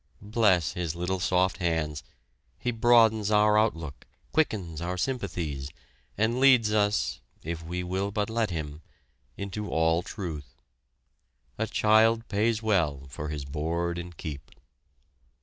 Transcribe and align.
Bless 0.23 0.73
his 0.73 0.95
little 0.95 1.19
soft 1.19 1.57
hands 1.57 2.03
he 2.57 2.71
broadens 2.71 3.29
our 3.29 3.55
outlook, 3.55 4.07
quickens 4.31 4.81
our 4.81 4.97
sympathies, 4.97 5.69
and 6.17 6.39
leads 6.39 6.73
us, 6.73 7.21
if 7.43 7.63
we 7.63 7.83
will 7.83 8.09
but 8.09 8.27
let 8.27 8.49
him, 8.49 8.81
into 9.37 9.69
all 9.69 10.01
truth. 10.01 10.55
A 11.59 11.67
child 11.67 12.27
pays 12.29 12.63
well 12.63 13.05
for 13.09 13.29
his 13.29 13.45
board 13.45 13.99
and 13.99 14.17
keep. 14.17 14.49